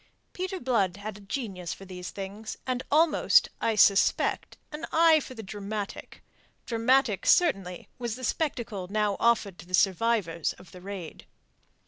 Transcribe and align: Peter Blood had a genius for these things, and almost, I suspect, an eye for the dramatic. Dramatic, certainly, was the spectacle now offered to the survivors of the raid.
Peter 0.33 0.59
Blood 0.59 0.97
had 0.97 1.15
a 1.19 1.21
genius 1.21 1.75
for 1.75 1.85
these 1.85 2.09
things, 2.09 2.57
and 2.65 2.81
almost, 2.89 3.49
I 3.61 3.75
suspect, 3.75 4.57
an 4.71 4.87
eye 4.91 5.19
for 5.19 5.35
the 5.35 5.43
dramatic. 5.43 6.23
Dramatic, 6.65 7.27
certainly, 7.27 7.87
was 7.99 8.15
the 8.15 8.23
spectacle 8.23 8.87
now 8.89 9.15
offered 9.19 9.59
to 9.59 9.67
the 9.67 9.75
survivors 9.75 10.53
of 10.53 10.71
the 10.71 10.81
raid. 10.81 11.27